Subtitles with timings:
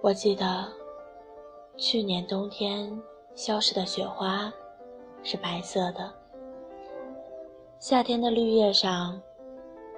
[0.00, 0.66] 我记得
[1.76, 3.00] 去年冬天
[3.34, 4.52] 消失的雪花
[5.22, 6.12] 是白色的，
[7.78, 9.20] 夏天的绿叶上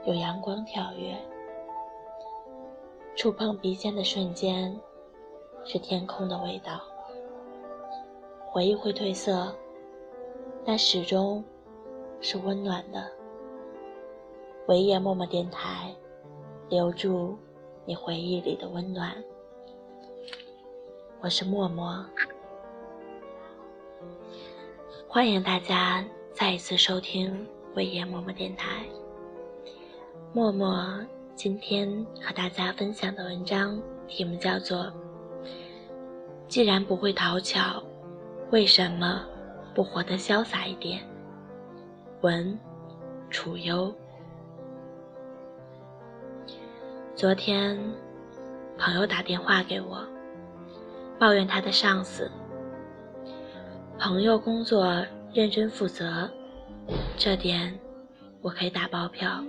[0.04, 1.16] 有阳光跳跃，
[3.16, 4.78] 触碰鼻尖的瞬间
[5.64, 6.80] 是天空的味道。
[8.46, 9.52] 回忆会褪色，
[10.64, 11.42] 但始终
[12.20, 13.10] 是温暖的。
[14.66, 15.94] 唯夜默默电台，
[16.70, 17.36] 留住
[17.84, 19.12] 你回忆里的温暖。
[21.20, 22.02] 我是默默，
[25.06, 28.82] 欢迎大家再一次收听微言默默电台。
[30.32, 30.98] 默默
[31.34, 34.90] 今天和大家分享的文章题目叫做
[36.48, 37.82] “既然不会讨巧，
[38.50, 39.22] 为什么
[39.74, 41.00] 不活得潇洒一点？”
[42.22, 42.58] 文
[43.28, 43.94] 楚优。
[47.16, 47.78] 昨天，
[48.76, 50.04] 朋友打电话给我。
[51.16, 52.28] 抱怨他的上司。
[54.00, 56.28] 朋友工作认真负责，
[57.16, 57.72] 这点
[58.42, 59.44] 我可以打包票。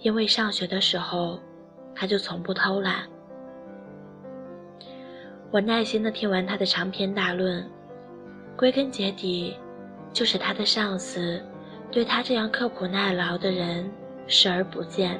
[0.00, 1.40] 因为上学的时候，
[1.94, 3.08] 他就从不偷懒。
[5.50, 7.66] 我耐心的听完他的长篇大论，
[8.58, 9.56] 归根结底，
[10.12, 11.42] 就是他的上司
[11.90, 13.90] 对他这样刻苦耐劳的人
[14.26, 15.18] 视而不见，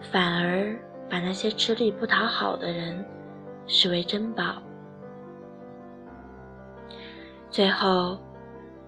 [0.00, 3.04] 反而把那些吃力不讨好的人。
[3.72, 4.60] 视为珍宝。
[7.52, 8.18] 最后，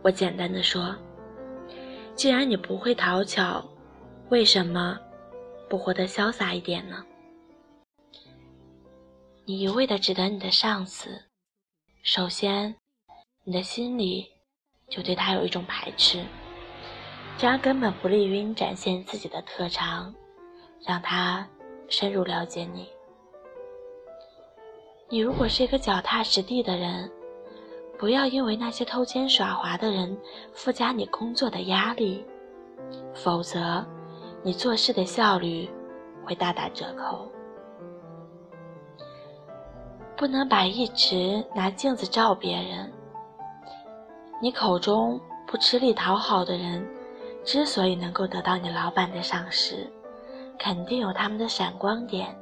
[0.03, 0.97] 我简单的说
[2.17, 3.65] ：“既然你不会讨巧，
[4.29, 4.99] 为什么
[5.69, 7.05] 不活得潇洒一点呢？
[9.45, 11.27] 你一味的指责你的上司，
[12.03, 12.75] 首先，
[13.45, 14.27] 你的心里
[14.89, 16.25] 就对他有一种排斥，
[17.39, 20.13] 这样根本不利于你展现自己的特长，
[20.87, 21.47] 让他
[21.89, 22.89] 深入了解你。”
[25.09, 27.11] 你如果是一个脚踏实地的人，
[27.99, 30.17] 不要因为那些偷奸耍滑的人
[30.55, 32.25] 附加你工作的压力，
[33.15, 33.85] 否则
[34.43, 35.69] 你做事的效率
[36.25, 37.31] 会大打折扣。
[40.17, 42.91] 不能把一直拿镜子照别人。
[44.41, 46.87] 你口中不吃力讨好的人，
[47.45, 49.93] 之所以能够得到你老板的赏识，
[50.59, 52.37] 肯定有他们的闪光点，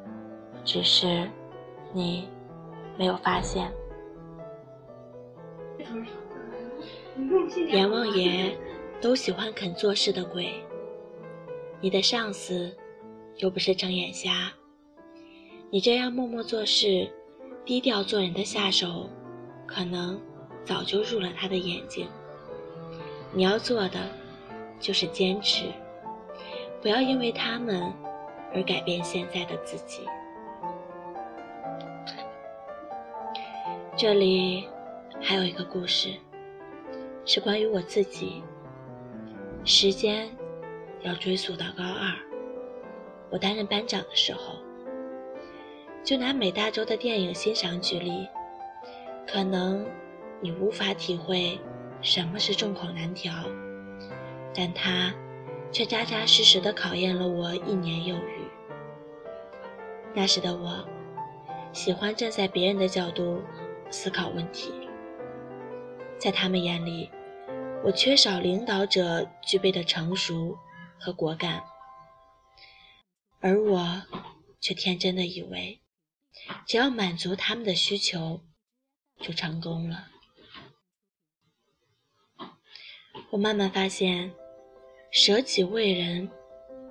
[0.64, 1.30] 只是
[1.92, 2.28] 你。
[2.98, 3.72] 没有发现，
[7.70, 8.54] 阎王爷
[9.00, 10.52] 都喜欢肯做事的鬼。
[11.80, 12.76] 你的上司
[13.38, 14.52] 又不是睁眼瞎，
[15.70, 17.10] 你这样默默做事、
[17.64, 19.08] 低调做人的下手，
[19.66, 20.20] 可能
[20.62, 22.06] 早就入了他的眼睛。
[23.32, 23.98] 你要做的
[24.78, 25.72] 就是坚持，
[26.80, 27.92] 不要因为他们
[28.54, 30.06] 而改变现在的自己。
[33.96, 34.66] 这里
[35.20, 36.14] 还有一个故事，
[37.26, 38.42] 是关于我自己。
[39.62, 40.26] 时间
[41.02, 42.16] 要追溯到高二，
[43.28, 44.54] 我担任班长的时候。
[46.02, 48.26] 就拿美大洲的电影欣赏举例，
[49.26, 49.84] 可能
[50.40, 51.60] 你无法体会
[52.00, 53.30] 什么是众口难调，
[54.54, 55.12] 但它
[55.72, 58.48] 却扎扎实实的考验了我一年有余。
[60.14, 60.88] 那时的我，
[61.72, 63.42] 喜欢站在别人的角度。
[63.92, 64.72] 思考问题，
[66.16, 67.10] 在他们眼里，
[67.82, 70.56] 我缺少领导者具备的成熟
[70.96, 71.64] 和果敢，
[73.40, 74.02] 而我
[74.60, 75.80] 却天真的以为，
[76.68, 78.42] 只要满足他们的需求，
[79.18, 80.06] 就成功了。
[83.30, 84.32] 我慢慢发现，
[85.10, 86.30] 舍己为人，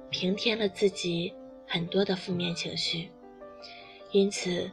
[0.10, 1.34] 平添了自己
[1.66, 3.10] 很多的负面情绪，
[4.12, 4.70] 因此，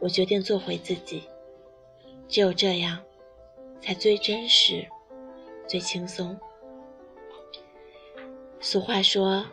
[0.00, 1.22] 我决定做回自己。
[2.26, 2.98] 只有这样，
[3.80, 4.84] 才最真实、
[5.68, 6.36] 最轻松。
[8.58, 9.46] 俗话说：“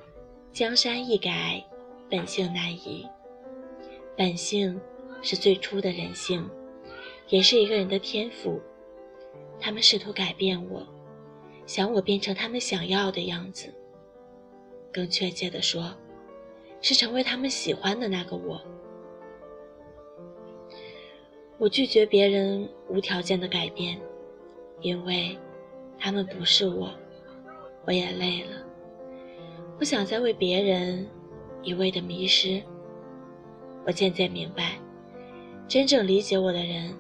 [0.52, 1.64] 江山易改，
[2.10, 3.08] 本性难移。”
[4.18, 4.82] 本性
[5.22, 6.50] 是最初的人性，
[7.28, 8.60] 也是一个人的天赋。
[9.60, 10.88] 他们试图改变我，
[11.70, 13.72] 想我变成他们想要的样子。
[14.92, 15.96] 更确切的说，
[16.82, 18.60] 是成为他们喜欢的那个我。
[21.60, 24.02] 我拒绝别人无条件的改变，
[24.82, 25.38] 因为
[26.00, 26.90] 他们不是我，
[27.86, 28.66] 我也累了，
[29.78, 31.08] 不想再为别人
[31.62, 32.60] 一味的迷失。
[33.86, 34.80] 我渐渐明白，
[35.68, 36.92] 真正理解我的人，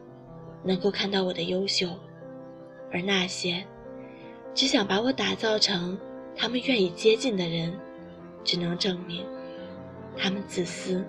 [0.63, 1.87] 能够看到我的优秀，
[2.91, 3.65] 而那些
[4.53, 5.97] 只想把我打造成
[6.35, 7.73] 他们愿意接近的人，
[8.43, 9.25] 只能证明
[10.17, 11.03] 他们自私。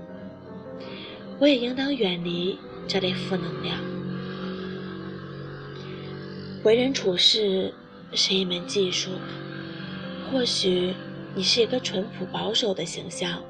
[1.39, 3.77] 我也应当远离这类负能量。
[6.63, 7.73] 为人处事
[8.13, 9.11] 是一门技术，
[10.31, 10.95] 或许
[11.35, 13.43] 你是一个淳朴保守的形象，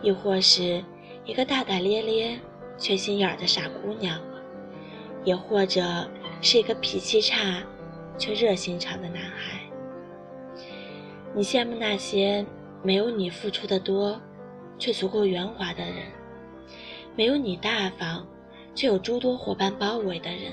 [0.00, 0.82] 亦或是
[1.26, 2.40] 一个大大咧咧
[2.78, 4.18] 缺心眼儿的傻姑娘，
[5.24, 6.08] 也或者
[6.40, 7.62] 是一个脾气差
[8.18, 9.60] 却热心肠的男孩。
[11.34, 12.44] 你羡慕那些
[12.82, 14.20] 没有你付出的多，
[14.78, 16.06] 却足够圆滑的人。
[17.16, 18.26] 没有你大方，
[18.74, 20.52] 却有诸多伙伴包围的人；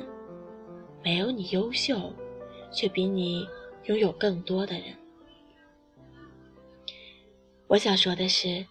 [1.04, 2.14] 没有你优秀，
[2.72, 3.48] 却比你
[3.86, 4.86] 拥有更多的人。
[7.68, 8.66] 我想说的是，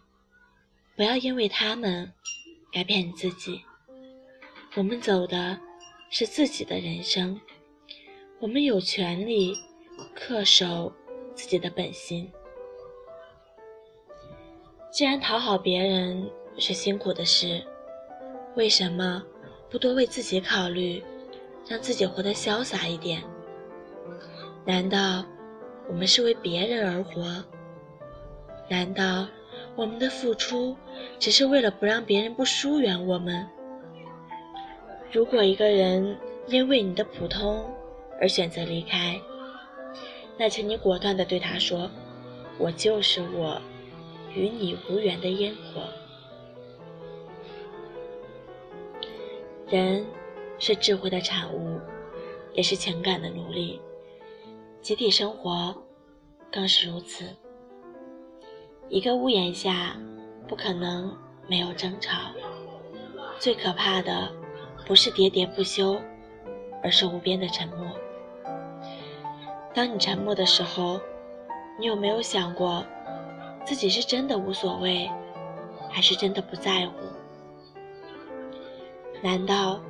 [0.97, 2.13] 不要因为他们
[2.73, 3.61] 改变你自己。
[4.77, 5.59] 我们走的
[6.11, 7.41] 是自己的人生，
[8.45, 9.57] 我们有权利
[10.15, 10.93] 恪守
[11.35, 12.31] 自己的本心。
[14.91, 17.65] 既然讨好别人是辛苦的事，
[18.55, 19.25] 为什么
[19.71, 21.03] 不多为自己考虑，
[21.67, 23.23] 让自己活得潇洒一点？
[24.67, 25.25] 难道
[25.89, 27.43] 我们是为别人而活？
[28.69, 29.27] 难道
[29.75, 30.77] 我们的付出
[31.19, 33.49] 只是为了不让别人不疏远我们？
[35.11, 37.65] 如果一个人因为你的普通
[38.21, 39.21] 而选择离开，
[40.37, 41.91] 那请你果断地对他说
[42.59, 43.61] ：“我就是我，
[44.35, 45.83] 与你无缘的烟火。”
[49.69, 50.07] 人
[50.59, 51.81] 是智慧的产物，
[52.53, 53.81] 也是情感的奴隶。
[54.81, 55.75] 集体生活
[56.53, 57.25] 更是如此。
[58.89, 59.97] 一个屋檐下
[60.47, 61.17] 不可能
[61.49, 62.31] 没有争吵。
[63.39, 64.31] 最可怕的
[64.87, 65.99] 不是喋喋不休，
[66.83, 67.91] 而是无边的沉默。
[69.75, 71.01] 当你沉默的时候，
[71.77, 72.87] 你有没有想过，
[73.67, 75.11] 自己是真的无所谓，
[75.91, 76.95] 还是真的不在乎？
[79.21, 79.81] 难道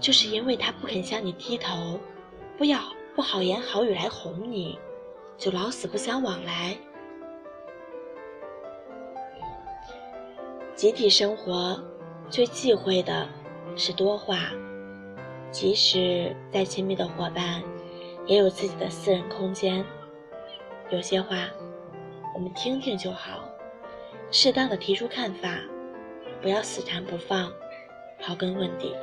[0.00, 2.00] 就是因为他不肯向你低头，
[2.56, 2.80] 不要
[3.14, 4.76] 不好言好语来哄你，
[5.36, 6.76] 就老死不相往来？
[10.74, 11.80] 集体生活
[12.28, 13.28] 最忌讳的
[13.76, 14.50] 是多话，
[15.52, 17.62] 即使再亲密的伙伴，
[18.28, 19.84] 也有自己的私人空间。
[20.90, 21.48] 有些话
[22.34, 23.42] 我们听听就好，
[24.30, 25.58] 适当的提出看法，
[26.40, 27.52] 不要死缠不放。
[28.20, 28.94] 刨根问底，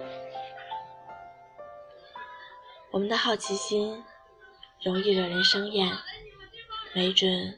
[2.92, 4.04] 我们的好奇心
[4.84, 5.90] 容易惹人生厌，
[6.94, 7.54] 没准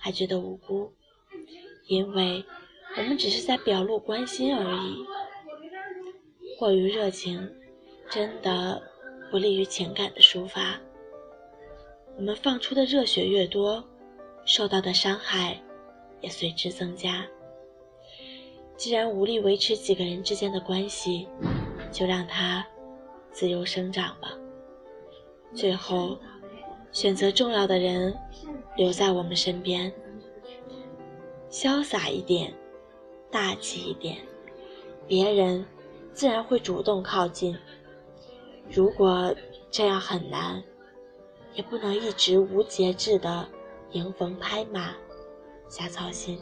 [0.00, 0.94] 还觉得无辜，
[1.86, 2.42] 因为
[2.96, 5.04] 我们只是在表露关心而已。
[6.58, 7.54] 过于热情，
[8.08, 8.82] 真的
[9.30, 10.80] 不利于情感的抒发。
[12.16, 13.84] 我们放出的热血越多，
[14.46, 15.60] 受到的伤害
[16.22, 17.26] 也随之增加。
[18.76, 21.28] 既然无力维持几个人之间的关系，
[21.92, 22.66] 就让它
[23.30, 24.32] 自由生长吧。
[25.54, 26.18] 最后，
[26.90, 28.16] 选择重要的人
[28.76, 29.92] 留在我们身边，
[31.50, 32.52] 潇洒一点，
[33.30, 34.16] 大气一点，
[35.06, 35.66] 别人
[36.14, 37.56] 自然会主动靠近。
[38.70, 39.34] 如果
[39.70, 40.62] 这样很难，
[41.56, 43.48] 也不能一直无节制的
[43.92, 44.94] 迎风拍马，
[45.70, 46.38] 瞎操心。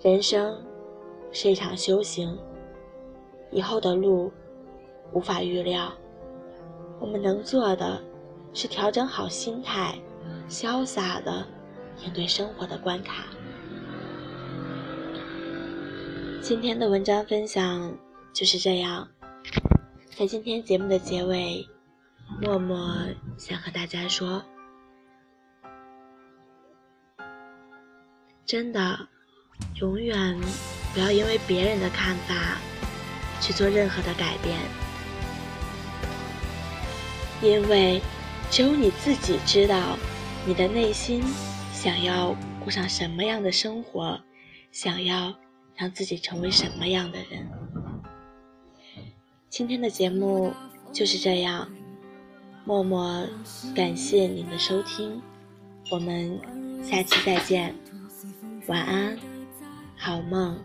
[0.00, 0.64] 人生
[1.32, 2.38] 是一场修行，
[3.50, 4.32] 以后的路
[5.12, 5.92] 无法预料。
[7.00, 8.00] 我们能做的
[8.54, 9.98] 是调整好心态，
[10.48, 11.44] 潇洒的
[12.04, 13.24] 应对生活的关卡。
[16.40, 17.92] 今天的文章分享
[18.32, 19.08] 就是这样。
[20.16, 21.66] 在今天节目的结尾，
[22.38, 23.06] 默默
[23.38, 24.44] 想和大家说，
[28.44, 29.08] 真的。
[29.76, 30.38] 永远
[30.94, 32.56] 不要因为别人的看法
[33.42, 34.58] 去做任何的改变，
[37.42, 38.00] 因为
[38.50, 39.98] 只有你自己知道
[40.46, 41.22] 你的内心
[41.72, 44.18] 想要过上什么样的生活，
[44.72, 45.34] 想要
[45.76, 47.50] 让自己成为什么样的人。
[49.50, 50.54] 今天的节目
[50.90, 51.70] 就是这样，
[52.70, 53.26] 默默
[53.74, 55.20] 感谢您的收听，
[55.90, 56.38] 我们
[56.84, 57.74] 下期再见，
[58.68, 59.18] 晚安。
[59.96, 60.56] 好梦。